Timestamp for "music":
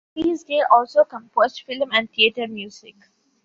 2.47-2.95